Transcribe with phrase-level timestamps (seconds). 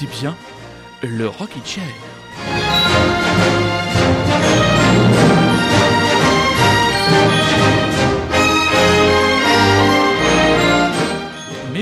[0.00, 0.36] Écoutez bien
[1.02, 1.82] le Rockin' Chair.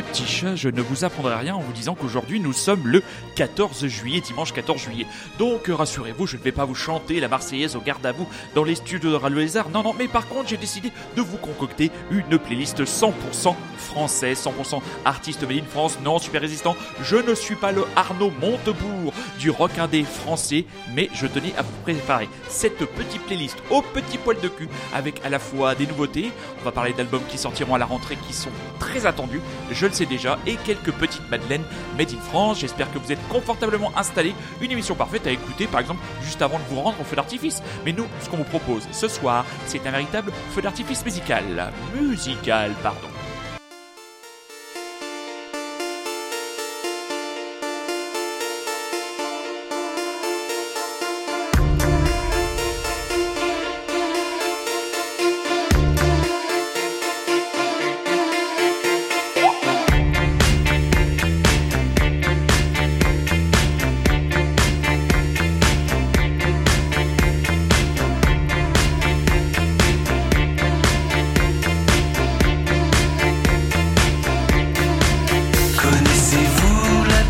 [0.06, 3.02] Petits chats, je ne vous apprendrai rien en vous disant qu'aujourd'hui nous sommes le
[3.34, 5.06] 14 juillet, dimanche 14 juillet.
[5.38, 8.64] Donc rassurez-vous, je ne vais pas vous chanter la Marseillaise au garde à vous dans
[8.64, 9.68] les studios de Radio Lézard.
[9.70, 14.80] Non, non, mais par contre, j'ai décidé de vous concocter une playlist 100% française, 100%
[15.04, 16.76] artiste made in France, non super résistant.
[17.02, 20.64] Je ne suis pas le Arnaud Montebourg du rock indé français,
[20.94, 25.20] mais je tenais à vous préparer cette petite playlist au petit poil de cul avec
[25.24, 26.30] à la fois des nouveautés.
[26.60, 29.40] On va parler d'albums qui sortiront à la rentrée qui sont très attendus.
[29.70, 31.64] Je le déjà, et quelques petites madeleines
[31.96, 32.60] made in France.
[32.60, 34.34] J'espère que vous êtes confortablement installés.
[34.60, 37.62] Une émission parfaite à écouter, par exemple, juste avant de vous rendre au feu d'artifice.
[37.84, 41.72] Mais nous, ce qu'on vous propose ce soir, c'est un véritable feu d'artifice musical.
[41.94, 43.15] Musical, pardon.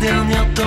[0.07, 0.66] Dernière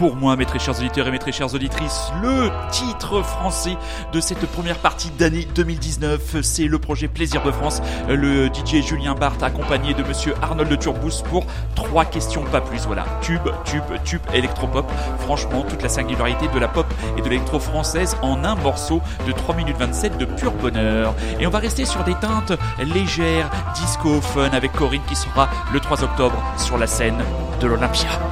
[0.00, 3.76] pour moi, mes très chers auditeurs et mes très chères auditrices, le titre français
[4.14, 9.14] de cette première partie d'année 2019, c'est le projet Plaisir de France, le DJ Julien
[9.14, 11.44] Barthes accompagné de monsieur Arnold de Turbous pour
[11.74, 12.86] trois questions pas plus.
[12.86, 14.90] Voilà, tube, tube, tube, électropop.
[15.18, 16.86] Franchement, toute la singularité de la pop
[17.18, 21.14] et de l'électro française en un morceau de 3 minutes 27 de pur bonheur.
[21.40, 25.80] Et on va rester sur des teintes légères, disco, fun avec Corinne qui sera le
[25.80, 27.22] 3 octobre sur la scène
[27.60, 28.29] de l'Olympia.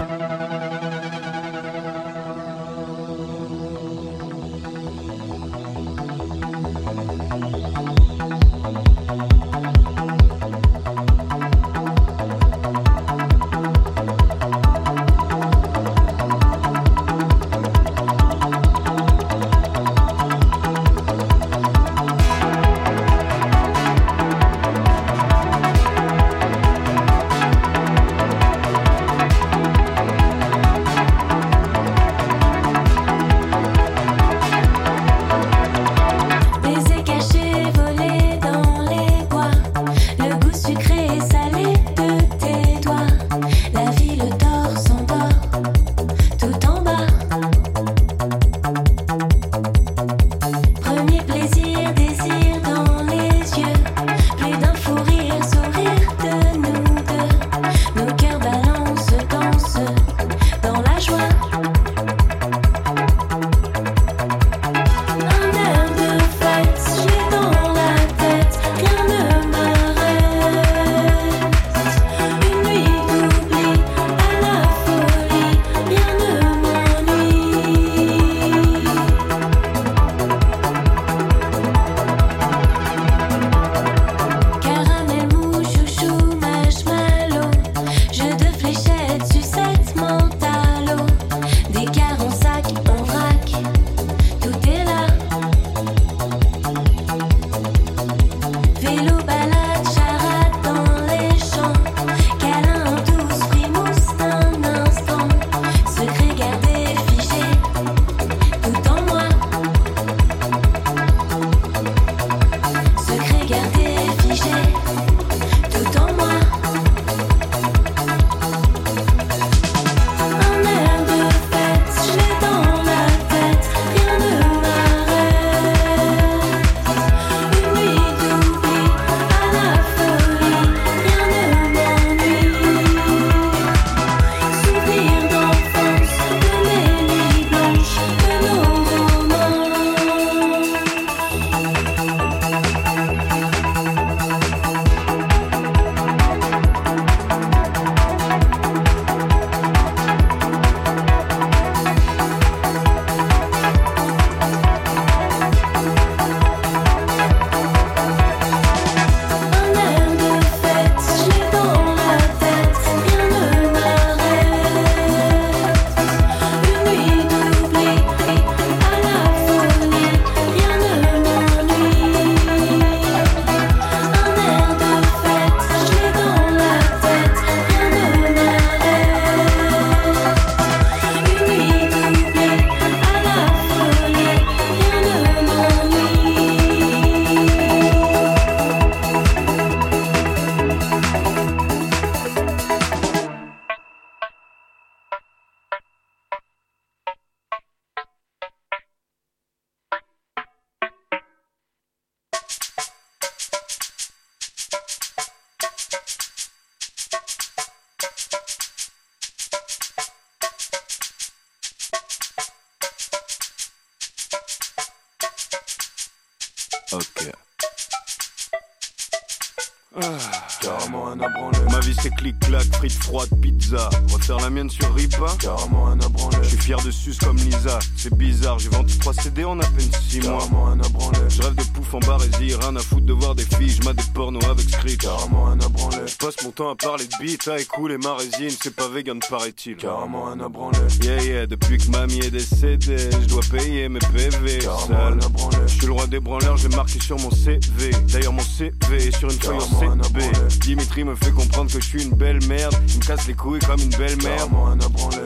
[236.58, 238.50] Je passe mon temps à parler de beat, à écouler ma résine.
[238.60, 239.76] C'est pas vegan, paraît-il.
[239.76, 240.78] Carrément un abranlé.
[241.02, 244.58] Yeah, yeah, depuis que mamie est décédée, je dois payer mes PV.
[244.58, 245.56] Carrément un abranlé.
[245.66, 247.90] Je suis le roi des branleurs, j'ai marqué sur mon CV.
[248.08, 250.20] D'ailleurs, mon CV est sur une feuille en CB.
[250.60, 252.74] Dimitri me fait comprendre que je suis une belle merde.
[252.88, 254.50] Il me casse les couilles comme une belle merde.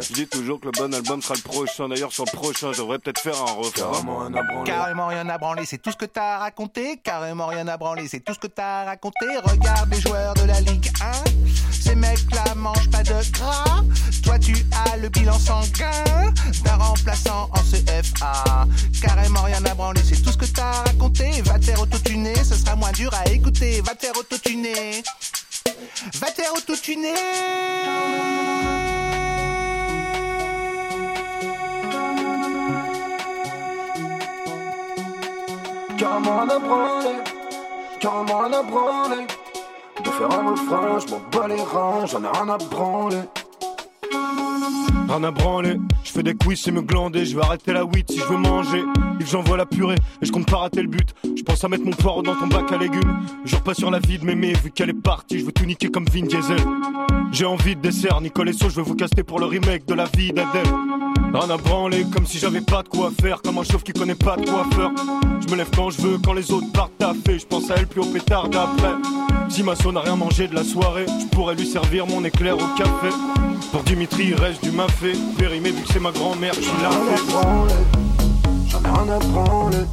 [0.00, 1.88] Je dis toujours que le bon album sera le prochain.
[1.88, 4.32] D'ailleurs, sur le prochain, je devrais peut-être faire un refrain.
[4.64, 6.98] Carrément rien à branler, c'est tout ce que t'as raconté.
[7.02, 9.26] Carrément rien à branler, c'est tout ce que t'as raconté.
[9.44, 11.21] Regarde les joueurs de la Ligue 1.
[11.70, 13.82] Ces mecs-là mangent pas de gras.
[14.22, 15.90] Toi, tu as le bilan sanguin
[16.64, 18.66] d'un remplaçant en CFA.
[19.02, 21.42] Carrément rien à branler, c'est tout ce que t'as raconté.
[21.42, 23.80] Va te faire autotuner, ce sera moins dur à écouter.
[23.80, 25.02] Va te faire autotuner.
[26.20, 27.14] Va te faire autotuner.
[35.98, 37.18] Carrément un branler,
[38.00, 39.26] carrément un branler?
[39.98, 43.20] De faire un refrain, je m'en bats les reins, j'en ai rien à branler.
[45.08, 48.10] Rien à branler, je fais des quiz, c'est me glander, je vais arrêter la 8
[48.10, 48.84] si je veux manger.
[49.20, 51.14] Et j'envoie la purée, et je compte pas rater le but.
[51.36, 53.20] Je pense à mettre mon porc dans ton bac à légumes.
[53.44, 55.88] Je pas sur la vie de mémé, vu qu'elle est partie, je veux tout niquer
[55.88, 56.58] comme Vin Diesel.
[57.30, 60.32] J'ai envie de dessert, Nicolas je veux vous caster pour le remake de la vie
[60.32, 60.66] d'Adèle.
[61.34, 64.14] Rien à branler, comme si j'avais pas de quoi faire, comme un chauve qui connaît
[64.14, 64.90] pas de faire.
[65.40, 67.86] Je me lève quand je veux, quand les autres partent taffer, je pense à elle
[67.86, 68.92] plus au pétard d'après.
[69.48, 72.76] Si ma n'a rien mangé de la soirée, je pourrais lui servir mon éclair au
[72.76, 73.08] café.
[73.70, 75.12] Pour Dimitri, il reste du mafé.
[75.38, 76.90] Périmé, vu que c'est ma grand-mère qui l'a.
[78.68, 79.86] J'en ai rien à branler.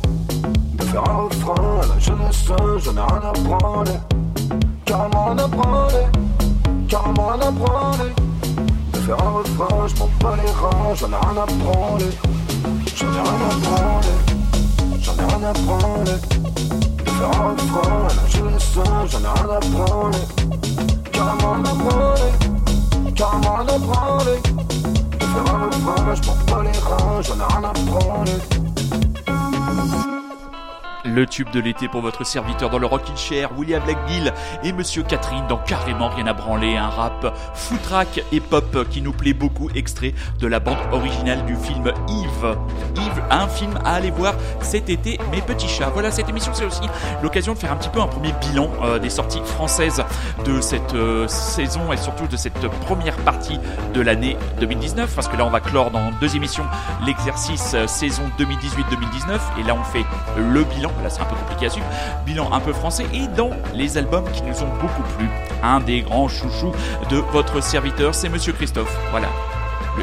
[0.73, 2.45] De faire un refrain à la jeunesse,
[2.83, 3.99] j'en ai rien à branler.
[4.85, 6.05] Carrément rien à branler.
[6.89, 8.11] Carrément rien à branler.
[9.09, 12.11] Faire un refrain, je m'en bats les reins, j'en ai rien à branler.
[12.95, 14.17] J'en ai rien à branler.
[15.01, 16.19] J'en ai rien à branler.
[17.05, 20.25] De faire un refrain à la jeunesse, j'en ai rien à branler.
[21.11, 22.49] Carrément rien à branler
[23.19, 23.77] carrément rien à
[26.15, 26.21] je
[26.79, 28.68] reins, j'en ai rien à branler.
[31.09, 34.31] Le tube de l'été pour votre serviteur dans le Rockin' Chair, William Blackgill
[34.63, 39.11] et Monsieur Catherine dans Carrément Rien à branler, un rap footrack et pop qui nous
[39.11, 42.57] plaît beaucoup, extrait de la bande originale du film Yves.
[42.95, 45.89] Yves, un film à aller voir cet été, mes petits chats.
[45.89, 46.87] Voilà, cette émission c'est aussi
[47.23, 50.03] l'occasion de faire un petit peu un premier bilan euh, des sorties françaises
[50.45, 53.59] de cette euh, saison et surtout de cette première partie
[53.95, 56.65] de l'année 2019, parce que là on va clore dans deux émissions
[57.05, 60.05] l'exercice euh, saison 2018-2019 et là on fait
[60.37, 61.87] le bilan là c'est un peu compliqué à suivre,
[62.25, 65.27] bilan un peu français, et dans les albums qui nous ont beaucoup plu.
[65.63, 66.71] Un des grands chouchous
[67.09, 68.95] de votre serviteur, c'est Monsieur Christophe.
[69.11, 69.27] Voilà,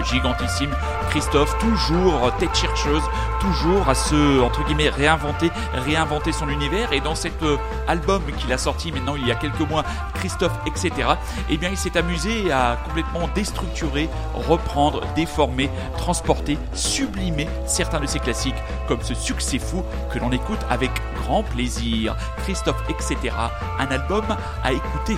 [0.03, 0.75] gigantissime
[1.11, 3.03] Christophe, toujours tête chercheuse,
[3.41, 6.93] toujours à se, entre guillemets, réinventer, réinventer son univers.
[6.93, 7.57] Et dans cet euh,
[7.89, 9.85] album qu'il a sorti maintenant il y a quelques mois,
[10.15, 11.09] Christophe, etc.,
[11.49, 18.19] eh bien, il s'est amusé à complètement déstructurer, reprendre, déformer, transporter, sublimer certains de ses
[18.19, 18.55] classiques,
[18.89, 20.91] comme ce succès fou que l'on écoute avec
[21.23, 22.17] grand plaisir.
[22.45, 23.35] Christophe, etc.,
[23.79, 24.25] un album
[24.63, 25.17] à écouter.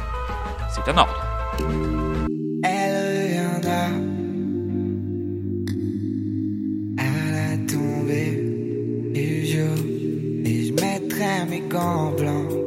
[0.71, 2.08] C'est un ordre.
[11.79, 12.58] Gants blancs.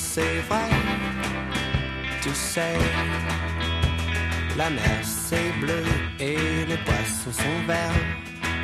[0.00, 0.68] C'est vrai.
[2.22, 2.78] Tu sais,
[4.56, 5.84] la mer c'est bleu
[6.18, 8.04] et les poissons sont verts.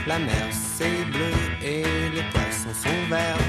[0.07, 3.49] La mer c'est bleu et les poissons sont verts,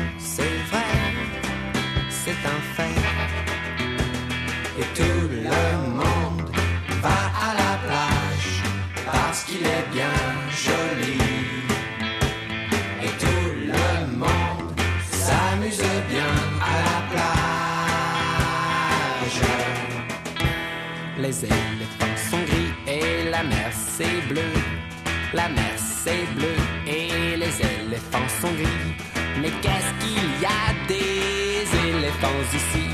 [23.96, 24.50] c'est bleu.
[25.34, 26.56] La mer c'est bleu
[26.88, 28.94] et les éléphants sont gris.
[29.42, 32.88] Mais qu'est-ce qu'il y a des éléphants ici?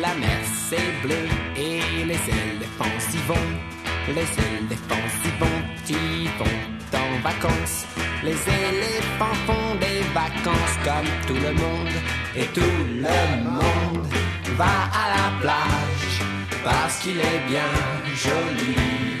[0.00, 1.24] La mer c'est bleu
[1.56, 3.50] et les éléphants s'y vont.
[4.08, 7.84] Les éléphants s'y vont, y vont en vacances.
[8.22, 11.96] Les éléphants font des vacances comme tout le monde.
[12.36, 14.06] Et tout le monde
[14.56, 16.22] va à la plage
[16.64, 17.72] parce qu'il est bien
[18.14, 19.17] joli.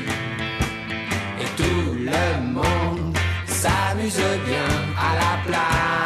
[1.58, 3.16] Tout le monde
[3.46, 5.97] s'amuse bien à la plage.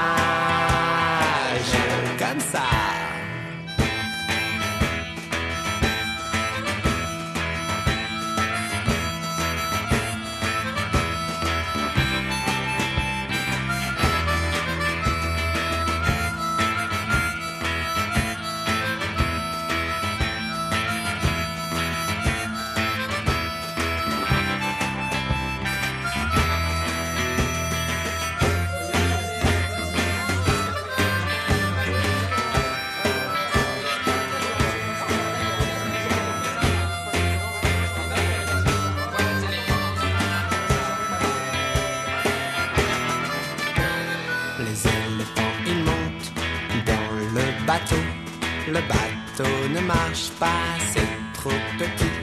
[49.87, 52.17] Marche pas, c'est trop petit.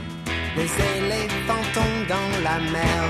[0.56, 3.04] Les éléphants tombent dans la mer.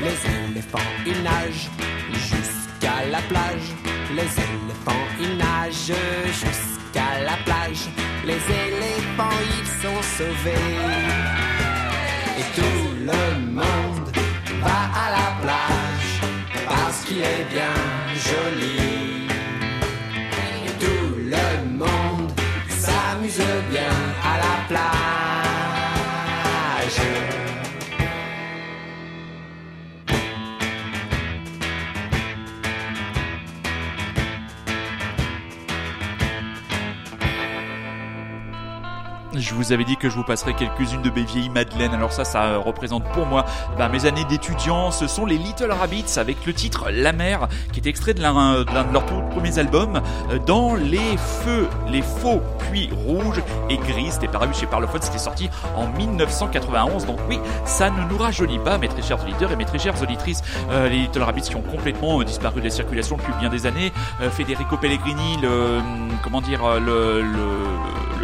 [0.00, 0.18] Les
[0.50, 1.70] éléphants, ils nagent
[2.12, 3.68] jusqu'à la plage.
[4.14, 5.92] Les éléphants, ils nagent
[6.42, 7.84] jusqu'à la plage.
[8.24, 10.68] Les éléphants, ils sont sauvés.
[12.38, 14.10] Et tout le monde
[14.60, 16.10] va à la plage
[16.68, 17.74] parce qu'il est bien
[18.28, 18.75] joli.
[23.28, 23.75] S'amuse
[39.56, 41.94] vous avais dit que je vous passerai quelques-unes de mes vieilles Madeleines.
[41.94, 43.44] Alors ça, ça euh, représente pour moi
[43.78, 44.90] bah, mes années d'étudiant.
[44.90, 48.64] Ce sont les Little Rabbits avec le titre La mer, qui est extrait de l'un
[48.64, 52.40] de, l'un de leurs tout premiers albums, euh, dans les feux, les faux
[52.70, 54.10] puits rouges et gris.
[54.10, 57.06] C'était paru chez Parlophone, c'était sorti en 1991.
[57.06, 60.00] Donc oui, ça ne nous rajeunit pas, mes très chers auditeurs et mes très chères
[60.02, 60.42] auditrices.
[60.70, 63.66] Euh, les Little Rabbits qui ont complètement euh, disparu de la circulation depuis bien des
[63.66, 63.92] années.
[64.20, 65.80] Euh, Federico Pellegrini, le
[66.22, 67.38] comment dire, euh, le, le,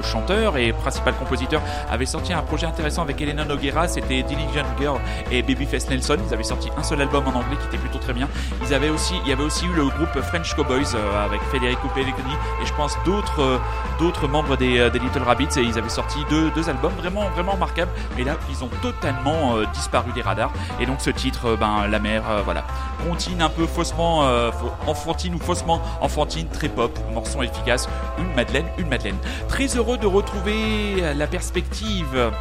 [0.02, 3.88] chanteur et principal compositeur, avait sorti un projet intéressant avec Elena Noguera.
[3.88, 6.18] C'était Diligent Girl et Babyface Nelson.
[6.28, 8.28] Ils avaient sorti un seul album en anglais qui était plutôt très bien.
[8.66, 11.88] Ils avaient aussi, il y avait aussi eu le groupe French Cowboys euh, avec Federico
[11.94, 15.88] Pellegrini et je pense d'autres euh, membres des, euh, des Little Rabbits et ils avaient
[15.88, 17.90] sorti deux, deux albums vraiment vraiment remarquables.
[18.16, 20.52] Mais là, ils ont totalement disparu des radars.
[20.80, 22.64] Et donc ce titre, ben la mer, voilà,
[23.06, 24.22] contine un peu faussement
[24.86, 27.88] enfantine ou faussement enfantine, très pop, morceau efficace,
[28.18, 29.16] une Madeleine, une Madeleine.
[29.48, 32.32] Très heureux de retrouver la perspective.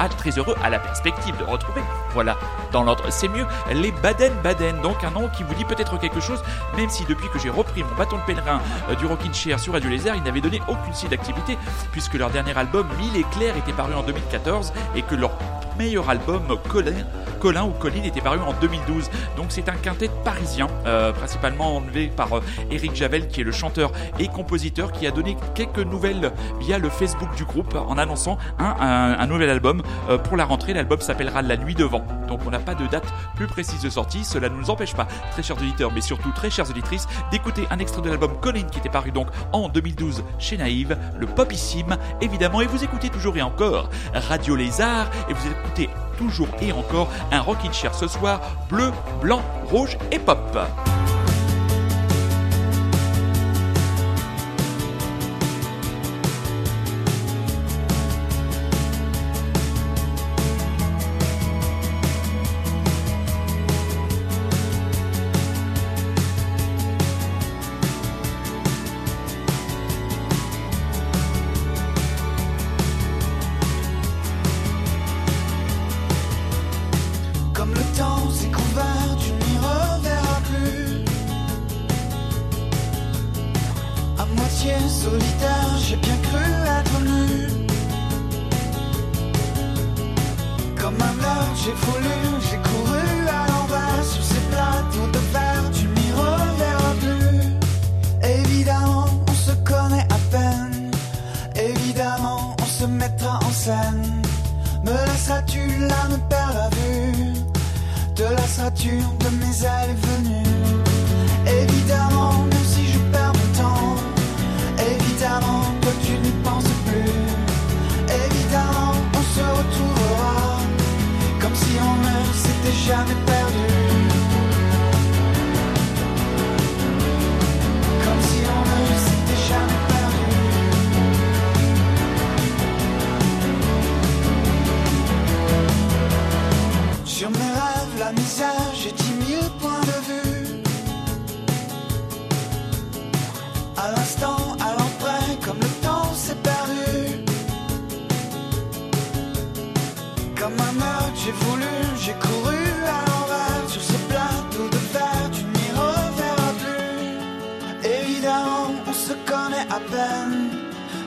[0.00, 1.80] Ah, très heureux à la perspective de retrouver,
[2.12, 2.36] voilà,
[2.72, 6.42] dans l'ordre, c'est mieux, les Baden-Baden, donc un nom qui vous dit peut-être quelque chose,
[6.76, 9.72] même si depuis que j'ai repris mon bâton de pèlerin euh, du Rockin' Chair sur
[9.72, 11.58] Radio Lézard, ils n'avaient donné aucune signe d'activité,
[11.92, 15.32] puisque leur dernier album, Mille éclairs, était paru en 2014, et que leur
[15.78, 16.92] meilleur album, Colin,
[17.40, 19.10] Colin ou Colin, était paru en 2012.
[19.36, 23.52] Donc c'est un quintet parisien, euh, principalement enlevé par euh, Eric Javel, qui est le
[23.52, 28.38] chanteur et compositeur, qui a donné quelques nouvelles via le Facebook du groupe en annonçant
[28.58, 30.74] un nouvel album euh, pour la rentrée.
[30.74, 32.04] L'album s'appellera La Nuit Devant.
[32.28, 34.24] Donc on n'a pas de date plus précise de sortie.
[34.24, 37.78] Cela ne nous empêche pas, très chers auditeurs, mais surtout très chères auditrices, d'écouter un
[37.78, 42.60] extrait de l'album Colin qui était paru donc en 2012 chez Naïve, le popissime évidemment.
[42.60, 47.40] Et vous écoutez toujours et encore Radio Lézard et vous écoutez toujours et encore un
[47.40, 48.90] Rockin' Chair ce soir, bleu,
[49.22, 50.58] blanc, rouge et pop.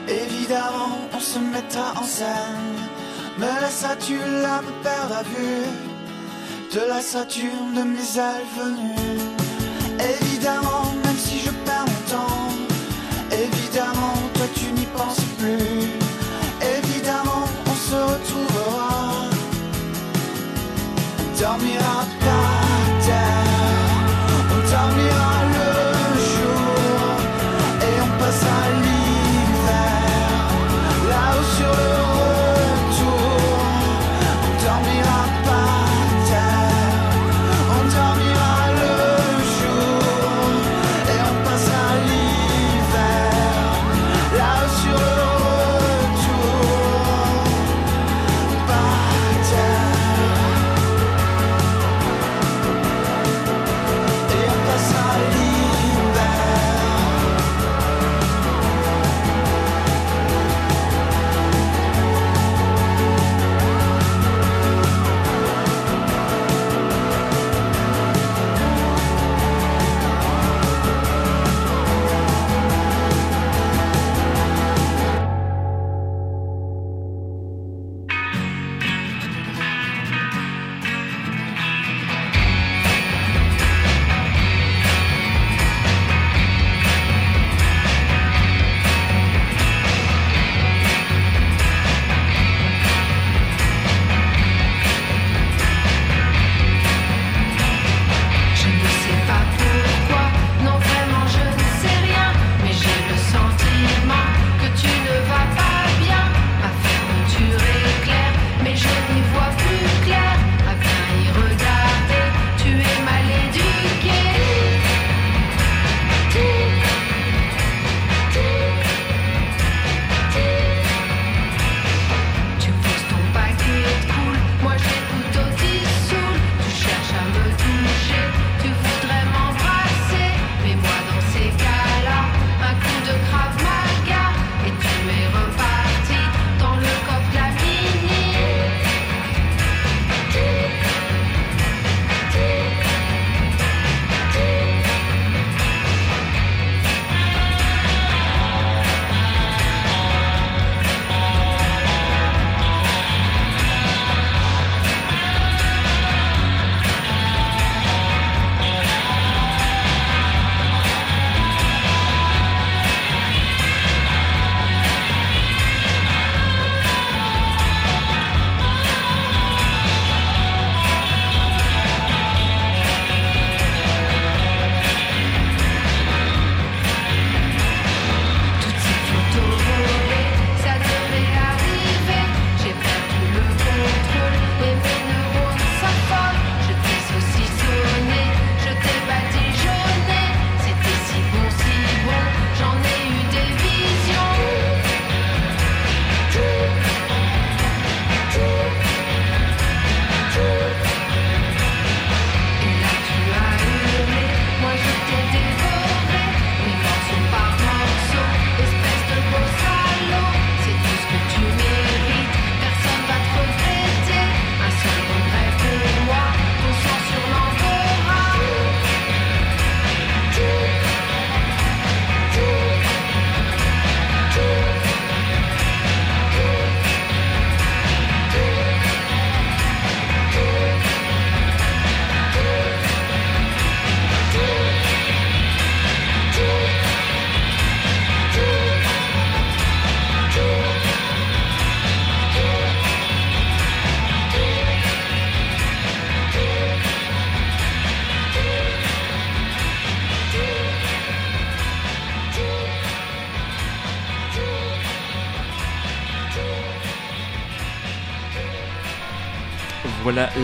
[0.08, 2.76] Évidemment, on se mettra en scène.
[3.38, 5.66] Me laisseras-tu là me perdre vue
[6.74, 9.20] De la Saturne de mes ailes venues.
[10.20, 12.48] Évidemment, même si je perds mon temps.
[13.30, 15.88] Évidemment, toi tu n'y penses plus.
[16.78, 19.30] Évidemment, on se retrouvera.
[21.38, 22.04] Dormira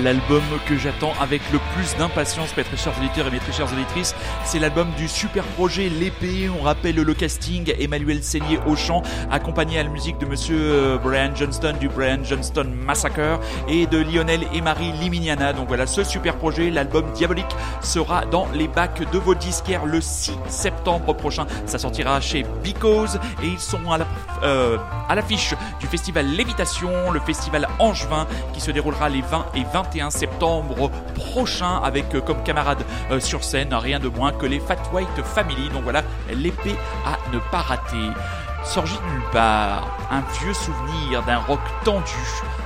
[0.03, 4.15] l'album que j'attends avec le plus d'impatience, mes très chers auditeurs et mes très auditrices.
[4.45, 6.49] C'est l'album du super projet L'épée.
[6.49, 10.99] On rappelle le casting Emmanuel Seigné au chant, accompagné à la musique de monsieur euh,
[10.99, 15.53] Brian Johnston du Brian Johnston Massacre et de Lionel et Marie Liminiana.
[15.53, 20.01] Donc voilà, ce super projet, l'album Diabolique, sera dans les bacs de vos disquaires le
[20.01, 21.47] 6 septembre prochain.
[21.67, 24.07] Ça sortira chez Because et ils sont à la,
[24.43, 29.65] euh, à l'affiche du festival Lévitation, le festival Angevin qui se déroulera les 20 et
[29.73, 34.61] 21 septembre prochains avec euh, comme camarades euh, sur scène rien de moins que les
[34.61, 35.69] Fat White Family.
[35.71, 38.11] Donc voilà, l'épée à ne pas rater.
[38.65, 42.11] Sorgit nulle part, un vieux souvenir d'un rock tendu,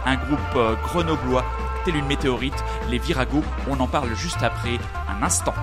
[0.07, 1.45] un groupe grenoblois,
[1.85, 5.55] tel une météorite, les Viragos, on en parle juste après, un instant.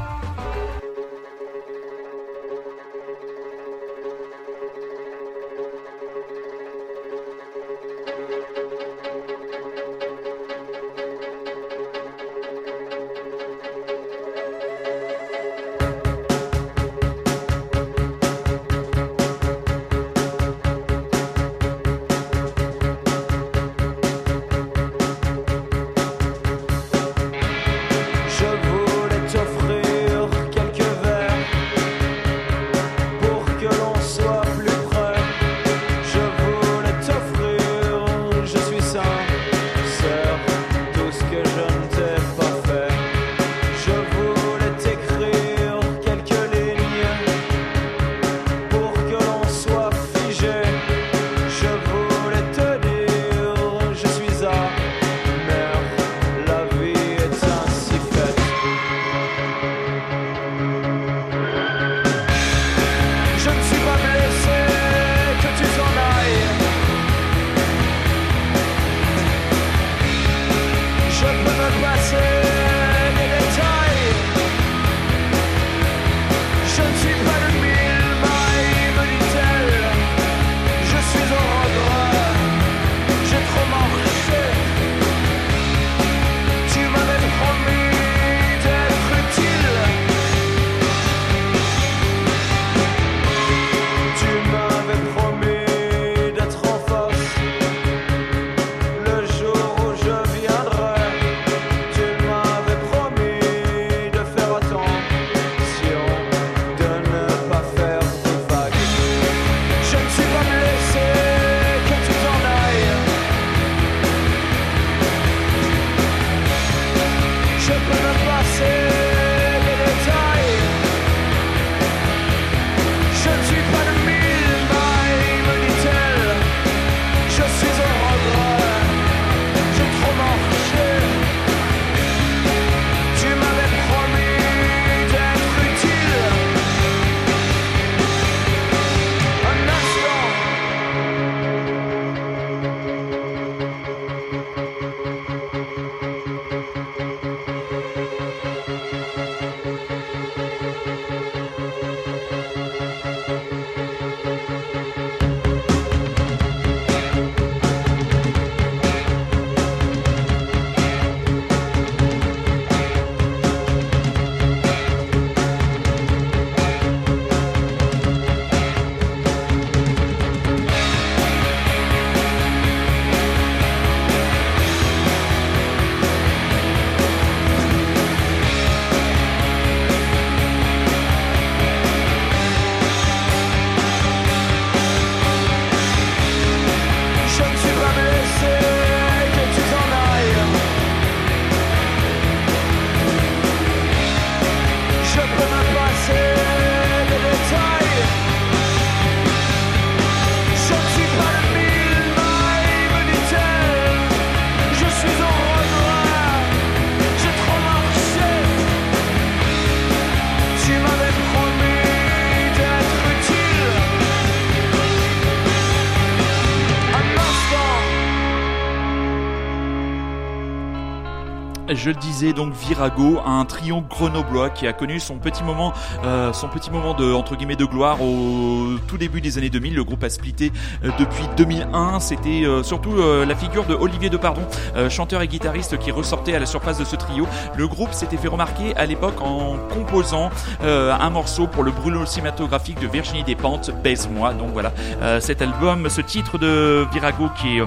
[221.89, 225.73] Je le disais donc Virago, un trio grenoblois qui a connu son petit moment,
[226.03, 229.73] euh, son petit moment de entre guillemets de gloire au tout début des années 2000.
[229.73, 230.51] Le groupe a splitté
[230.83, 231.99] euh, depuis 2001.
[231.99, 234.41] C'était euh, surtout la figure de Olivier Depardon,
[234.89, 237.27] chanteur et guitariste qui ressortait à la surface de ce trio.
[237.55, 240.29] Le groupe s'était fait remarquer à l'époque en composant
[240.61, 244.33] un morceau pour le brûlot cinématographique de Virginie Despentes, Baise-moi.
[244.33, 244.71] Donc voilà,
[245.19, 247.63] cet album, ce titre de Virago qui est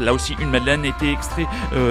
[0.00, 1.46] là aussi une Madeleine était extrait,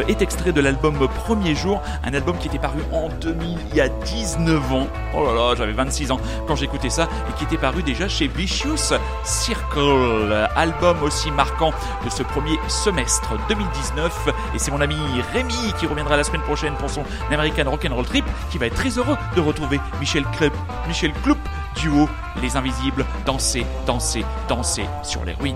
[0.07, 1.07] est extrait de l'album
[1.41, 4.87] Jour, un album qui était paru en 2000, il y a 19 ans.
[5.15, 8.27] Oh là là, j'avais 26 ans quand j'écoutais ça et qui était paru déjà chez
[8.27, 8.93] Vicious
[9.23, 11.71] Circle, album aussi marquant
[12.05, 14.29] de ce premier semestre 2019.
[14.53, 14.95] Et c'est mon ami
[15.33, 18.89] Rémi qui reviendra la semaine prochaine pour son American Rock'n'Roll Trip qui va être très
[18.97, 20.53] heureux de retrouver Michel Club,
[20.87, 21.37] Michel Cloup,
[21.81, 22.07] duo
[22.41, 25.55] Les Invisibles, danser, danser, danser sur les ruines.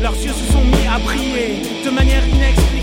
[0.00, 2.75] Leurs yeux se sont mis à briller de manière inexplicable.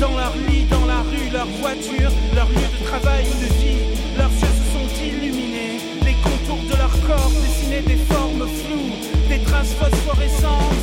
[0.00, 3.82] Dans leur lit, dans la rue, leur voiture, leur lieu de travail ou de vie.
[4.16, 5.80] Leurs yeux se sont illuminés.
[6.04, 8.94] Les contours de leur corps dessinaient des formes floues,
[9.28, 10.76] des traces phosphorescentes.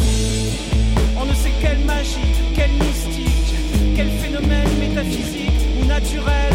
[1.18, 3.56] On ne sait quelle magie, quelle mystique,
[3.96, 6.54] quel phénomène métaphysique ou naturel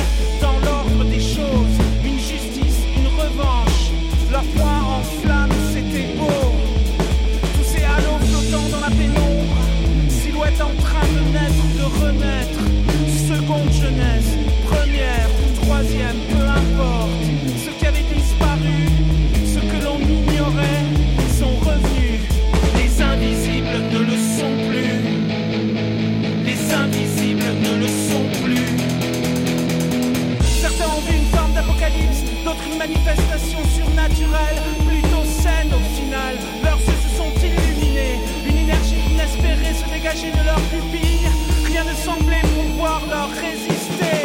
[32.89, 36.37] d'autres une manifestation surnaturelle, plutôt saine au final.
[36.63, 41.29] Leurs yeux se sont illuminés, une énergie inespérée se dégageait de leurs pupilles.
[41.67, 44.19] Rien ne semblait pouvoir leur résister.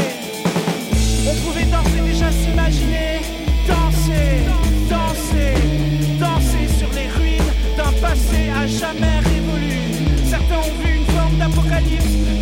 [1.28, 3.21] On pouvait d'ores et déjà s'imaginer
[3.67, 4.43] danser,
[4.89, 5.56] danser,
[6.19, 9.80] danser sur les ruines d'un passé à jamais révolu.
[10.26, 12.33] Certains ont vu une forme d'apocalypse,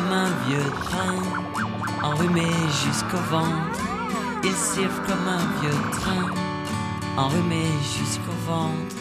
[0.00, 1.22] comme un vieux train.
[2.02, 2.46] Enrhumé
[2.84, 3.80] jusqu'au ventre.
[4.42, 6.26] Il siffle comme un vieux train.
[7.16, 8.99] Enrhumé jusqu'au ventre.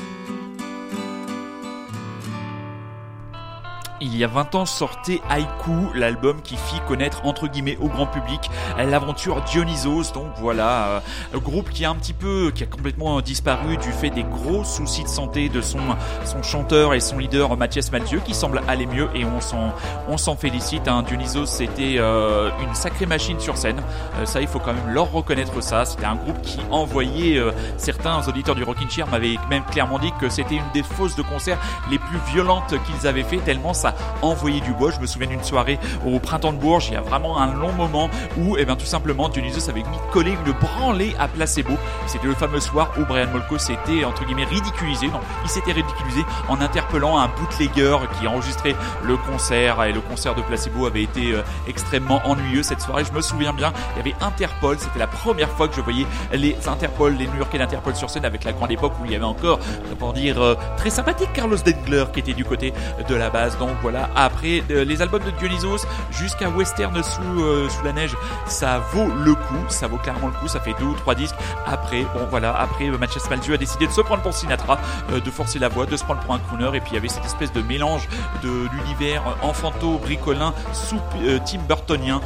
[4.02, 8.08] Il y a 20 ans sortait Haïku, l'album qui fit connaître entre guillemets au grand
[8.08, 10.14] public l'aventure Dionysos.
[10.14, 11.02] Donc voilà,
[11.34, 14.64] euh, groupe qui a un petit peu, qui a complètement disparu du fait des gros
[14.64, 15.80] soucis de santé de son
[16.26, 19.74] son chanteur et son leader Mathias Malzieu, qui semble aller mieux et on s'en
[20.08, 20.88] on s'en félicite.
[20.88, 21.04] Hein.
[21.04, 23.82] Dionysos c'était euh, une sacrée machine sur scène.
[24.18, 25.86] Euh, ça, il faut quand même leur reconnaître ça.
[25.86, 30.12] C'était un groupe qui envoyait euh, certains auditeurs du Rockin' Chair m'avaient même clairement dit
[30.20, 31.58] que c'était une des fausses de concert
[31.90, 33.89] les plus violentes qu'ils avaient fait tellement ça
[34.22, 34.92] envoyait du bois.
[34.92, 37.72] Je me souviens d'une soirée au printemps de Bourges, il y a vraiment un long
[37.74, 41.74] moment où, eh bien, tout simplement, Dionysos avait mis collé une branlée à placebo.
[42.08, 45.08] C'était le fameux soir où Brian Molko s'était, entre guillemets, ridiculisé.
[45.08, 50.36] Non, il s'était ridiculisé en interpellant un bootlegger qui enregistrait le concert et le concert
[50.36, 53.04] de placebo avait été euh, extrêmement ennuyeux cette soirée.
[53.06, 54.78] Je me souviens bien, il y avait Interpol.
[54.80, 58.26] C'était la première fois que je voyais les Interpol, les New Yorkais d'Interpol sur scène
[58.26, 59.60] avec la grande époque où il y avait encore,
[59.98, 62.74] pour dire, euh, très sympathique Carlos Dengler qui était du côté
[63.08, 63.58] de la base.
[63.58, 68.16] Donc voilà, après euh, les albums de Dionysos jusqu'à Western sous, euh, sous la neige,
[68.46, 71.36] ça vaut le coup, ça vaut clairement le coup, ça fait deux ou trois disques.
[71.66, 74.80] Après, bon voilà, après euh, Mathias Malzieu a décidé de se prendre pour Sinatra,
[75.14, 77.08] de forcer la voix, de se prendre pour un crooner, et puis il y avait
[77.08, 78.08] cette espèce de mélange
[78.44, 81.00] de l'univers enfanto bricolin sous
[81.46, 82.22] Tim Burtonien.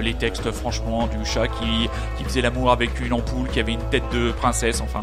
[0.00, 3.88] Les textes, franchement, du chat qui, qui faisait l'amour avec une ampoule, qui avait une
[3.90, 5.02] tête de princesse, enfin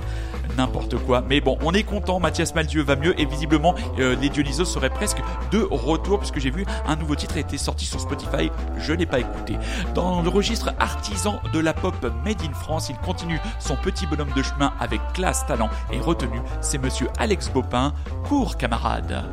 [0.58, 1.24] n'importe quoi.
[1.28, 4.90] Mais bon, on est content, Mathias Maldieu va mieux et visiblement euh, les Dionysos seraient
[4.90, 5.20] presque
[5.52, 9.06] de retour puisque j'ai vu un nouveau titre a été sorti sur Spotify, je l'ai
[9.06, 9.58] pas écouté.
[9.94, 11.96] Dans le registre artisan de la pop
[12.26, 16.42] Made in France, il continue son petit bonhomme de chemin avec classe, talent et retenue.
[16.62, 17.94] C'est monsieur Alex Bopin,
[18.28, 19.24] cours camarade.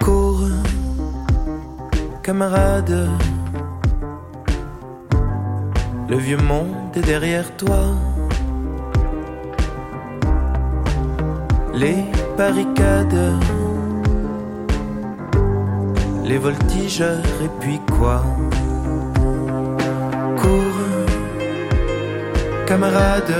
[0.00, 0.48] Cours,
[2.22, 3.08] camarade.
[6.08, 7.86] Le vieux monde est derrière toi.
[11.74, 12.04] Les
[12.36, 13.38] barricades,
[16.24, 18.22] les voltigeurs et puis quoi?
[20.40, 20.80] Cours,
[22.66, 23.34] camarade.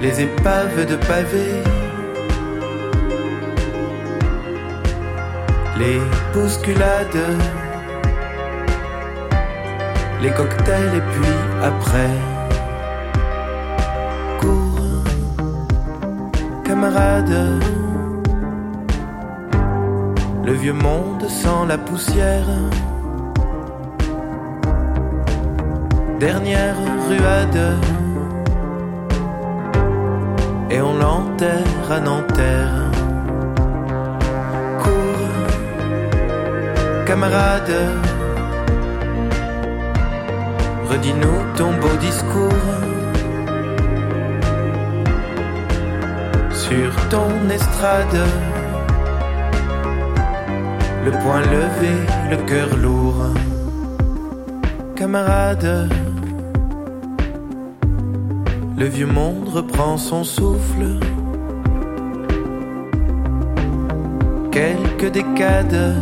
[0.00, 1.62] Les épaves de pavés.
[5.78, 6.00] les
[6.34, 7.24] bousculades,
[10.20, 12.10] les cocktails et puis après,
[16.88, 17.62] camarade,
[20.44, 22.48] le vieux monde sans la poussière,
[26.18, 26.76] dernière
[27.08, 27.76] ruade,
[30.70, 32.74] et on l'enterre à Nanterre.
[37.06, 37.74] camarade.
[40.90, 42.97] redis-nous ton beau discours.
[46.68, 48.20] Sur ton estrade,
[51.02, 51.94] le poing levé,
[52.30, 53.24] le cœur lourd.
[54.94, 55.88] Camarade,
[58.76, 60.98] le vieux monde reprend son souffle.
[64.52, 65.96] Quelques décades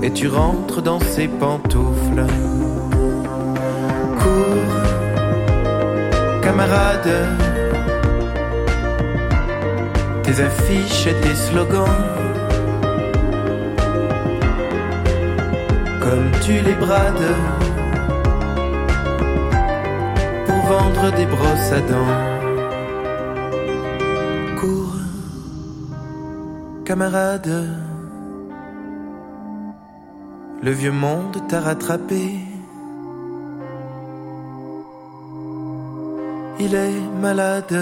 [0.00, 2.26] et tu rentres dans ses pantoufles.
[4.20, 4.80] Cours,
[6.40, 7.53] camarade,
[10.24, 12.02] tes affiches et tes slogans.
[16.04, 17.34] Comme tu les brades
[20.46, 22.22] pour vendre des brosses à dents.
[24.58, 24.96] Cours,
[26.84, 27.54] camarade.
[30.62, 32.38] Le vieux monde t'a rattrapé.
[36.60, 37.76] Il est malade,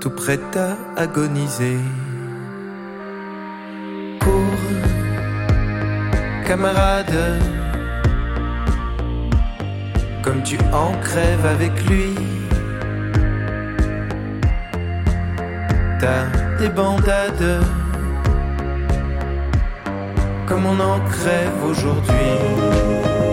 [0.00, 1.78] tout prêt à agoniser.
[4.20, 4.66] Cours,
[6.46, 7.38] camarade,
[10.22, 12.14] comme tu en crèves avec lui.
[16.00, 16.24] T'as
[16.58, 17.62] des bandades
[20.46, 23.29] comme on en crève aujourd'hui.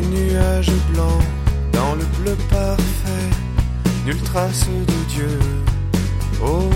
[0.00, 1.22] Les nuages blancs
[1.72, 3.30] dans le bleu parfait,
[4.06, 5.38] nulle trace de Dieu.
[6.42, 6.70] Au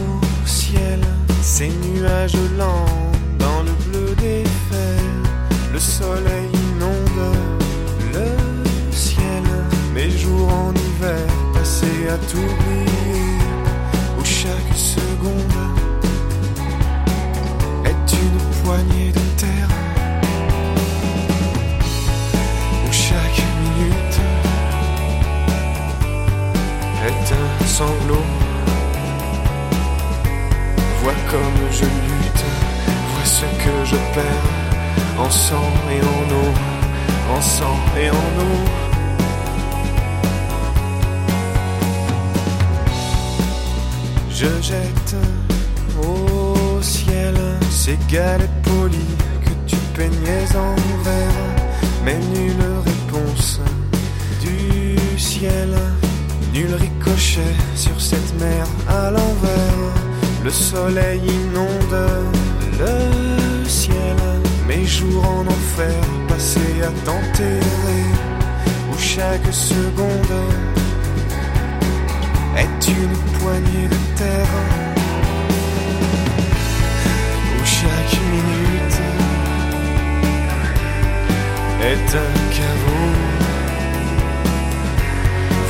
[0.47, 1.01] ciel,
[1.43, 2.87] ces nuages lents
[3.39, 5.23] dans le bleu des fers,
[5.73, 7.37] le soleil inonde
[8.13, 9.45] le ciel,
[9.95, 13.23] mes jours en hiver passés à t'oublier,
[14.19, 15.61] où chaque seconde
[17.85, 19.74] est une poignée de terre
[27.07, 28.27] est un sanglot.
[31.03, 32.45] Vois comme je lutte,
[33.11, 34.65] vois ce que je perds
[35.19, 36.53] en sang et en eau,
[37.37, 38.59] en sang et en eau.
[44.31, 45.17] Je jette
[46.03, 47.37] au ciel
[47.71, 51.45] ces galettes polies que tu peignais en verre,
[52.05, 53.61] mais nulle réponse
[54.41, 55.71] du ciel,
[56.55, 59.93] nul ricochet sur cette mer à l'envers.
[60.45, 61.99] Le soleil inonde
[62.79, 64.17] le ciel,
[64.69, 68.07] mes jours en enfer passés à t'enterrer,
[68.91, 70.37] où chaque seconde
[72.57, 74.55] est une poignée de terre
[77.51, 79.01] où chaque minute
[81.91, 83.14] est un caveau.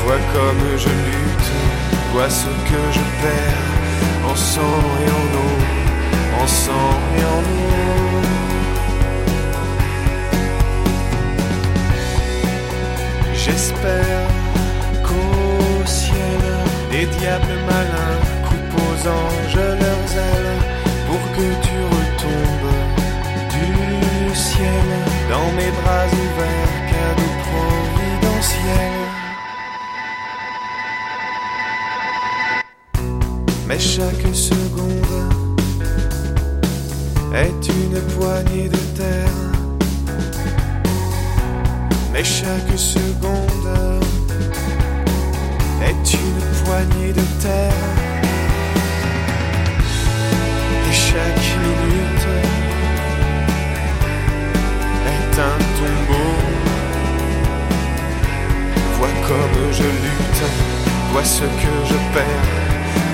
[0.04, 1.50] Vois comme je lutte,
[2.12, 5.56] vois ce que je perds en sang et en eau,
[6.42, 7.74] en sang et en eau.
[13.34, 14.28] J'espère
[15.02, 16.42] qu'au ciel,
[16.92, 19.73] les diables malins coupent aux anges
[33.74, 35.16] Mais chaque seconde
[37.34, 39.40] est une poignée de terre.
[42.12, 43.68] Mais chaque seconde
[45.82, 47.72] est une poignée de terre.
[50.88, 52.28] Et chaque minute
[55.14, 56.30] est un tombeau.
[58.98, 60.44] Vois comme je lutte,
[61.10, 62.63] vois ce que je perds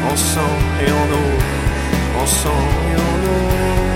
[0.09, 3.90] en sang et en eau, en sang et en eau.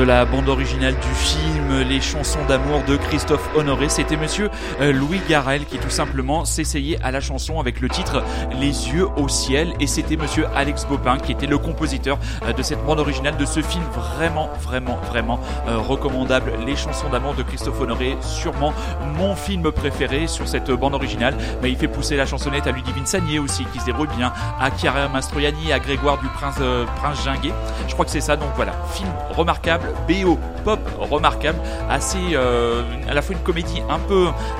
[0.00, 3.90] De la bande originale du film Les chansons d'amour de Christophe Honoré.
[3.90, 4.48] C'était monsieur
[4.80, 8.22] euh, Louis Garrel qui tout simplement s'essayait à la chanson avec le titre
[8.58, 12.62] Les yeux au ciel et c'était monsieur Alex Bopin qui était le compositeur euh, de
[12.62, 15.38] cette bande originale de ce film vraiment vraiment vraiment
[15.68, 16.52] euh, recommandable.
[16.64, 18.72] Les chansons d'amour de Christophe Honoré, sûrement
[19.18, 21.34] mon film préféré sur cette bande originale.
[21.62, 24.70] Mais il fait pousser la chansonnette à Ludivine Sagné aussi qui se débrouille bien, à
[24.70, 26.60] Chiara Mastroianni, à Grégoire du Prince,
[26.96, 27.52] Prince Ginguet.
[27.86, 28.36] Je crois que c'est ça.
[28.36, 33.98] Donc voilà, film remarquable, BO pop remarquable, assez euh, à la fois une comédie un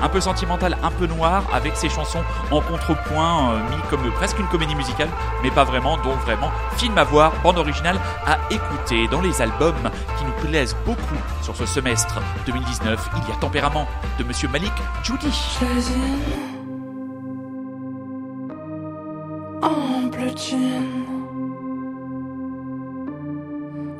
[0.09, 4.47] peu sentimentale, un peu noire avec ses chansons en contrepoint, euh, mis comme presque une
[4.47, 5.09] comédie musicale,
[5.43, 5.97] mais pas vraiment.
[5.97, 10.75] Donc vraiment film à voir, bande originale à écouter dans les albums qui nous plaisent
[10.85, 13.09] beaucoup sur ce semestre 2019.
[13.17, 14.73] Il y a Tempérament de Monsieur Malik
[15.03, 15.31] Judy.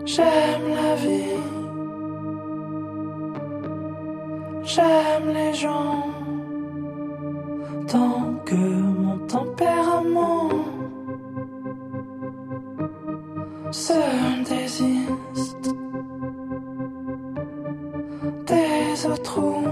[0.06, 1.40] J'aime la vie.
[4.64, 6.06] J'aime les gens.
[7.88, 10.50] Tant que mon tempérament
[13.72, 13.94] se
[14.50, 15.76] désiste
[18.48, 19.72] des eaux troubles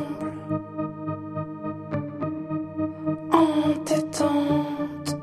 [3.32, 5.18] entêtantes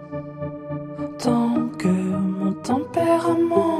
[1.18, 3.75] tant que mon tempérament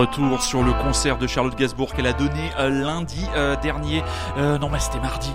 [0.00, 4.02] Retour sur le concert de Charlotte Gainsbourg qu'elle a donné euh, lundi euh, dernier.
[4.38, 5.30] Euh, non, mais c'était mardi.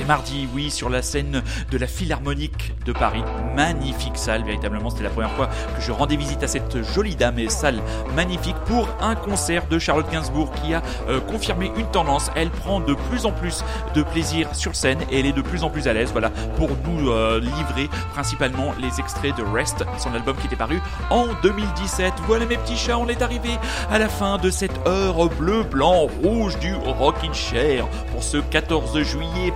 [0.00, 3.22] C'était mardi, oui, sur la scène de la Philharmonique de Paris.
[3.54, 4.88] Magnifique salle, véritablement.
[4.88, 7.82] C'était la première fois que je rendais visite à cette jolie dame et salle
[8.16, 12.30] magnifique pour un concert de Charlotte Gainsbourg qui a euh, confirmé une tendance.
[12.34, 13.62] Elle prend de plus en plus
[13.94, 16.12] de plaisir sur scène et elle est de plus en plus à l'aise.
[16.12, 20.80] Voilà, pour nous euh, livrer principalement les extraits de Rest, son album qui était paru
[21.10, 22.14] en 2017.
[22.26, 23.50] Voilà mes petits chats, on est arrivé
[23.90, 28.98] à la fin de cette heure bleu, blanc, rouge du Rockin' Chair pour ce 14
[29.02, 29.52] juillet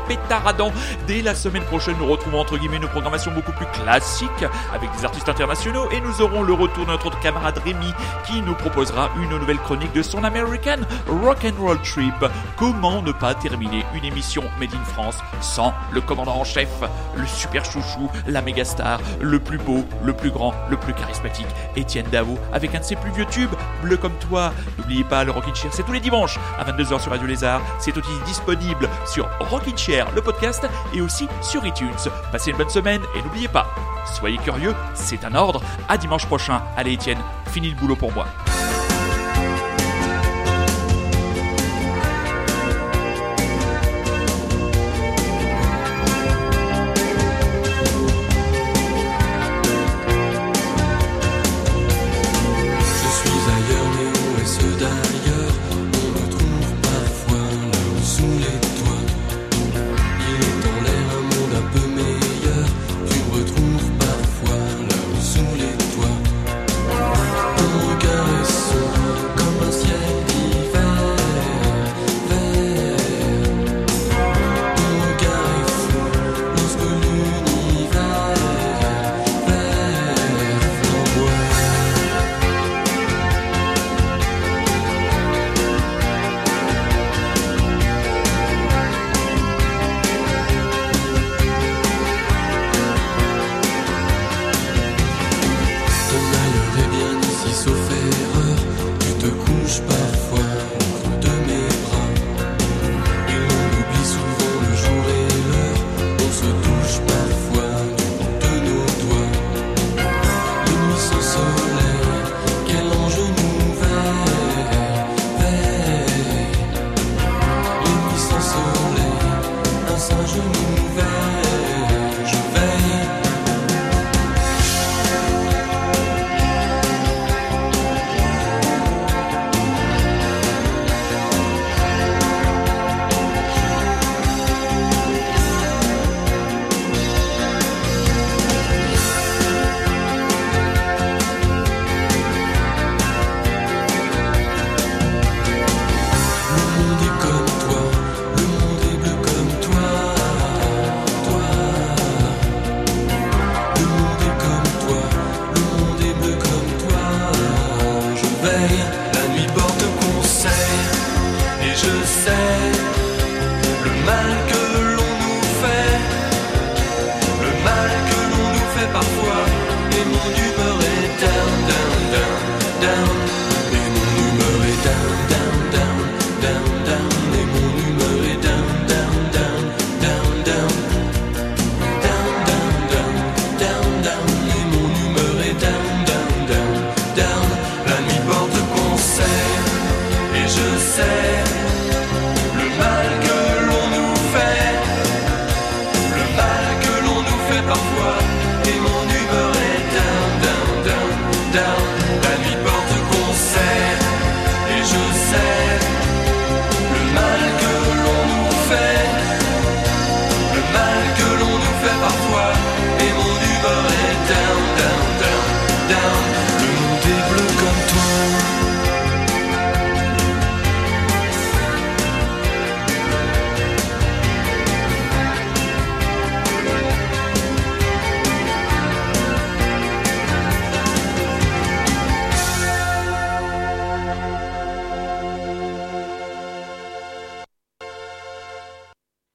[1.06, 5.04] Dès la semaine prochaine, nous retrouvons entre guillemets nos programmations beaucoup plus classiques avec des
[5.04, 7.92] artistes internationaux et nous aurons le retour de notre camarade Rémi
[8.26, 12.24] qui nous proposera une nouvelle chronique de son American Rock'n'Roll Trip.
[12.56, 16.68] Comment ne pas terminer une émission Made in France sans le commandant en chef,
[17.16, 21.46] le super chouchou, la méga star, le plus beau, le plus grand, le plus charismatique,
[21.76, 24.52] Étienne Dao, avec un de ses plus vieux tubes, Bleu comme toi.
[24.78, 27.60] N'oubliez pas, le Rockin' Chair, c'est tous les dimanches à 22h sur Radio Lézard.
[27.78, 31.94] C'est aussi disponible sur Rockin' Chair, le podcast, et aussi sur iTunes.
[32.32, 33.66] Passez une bonne semaine et n'oubliez pas,
[34.06, 35.62] soyez curieux, c'est un ordre.
[35.88, 36.62] À dimanche prochain.
[36.76, 38.26] Allez Étienne, fini le boulot pour moi.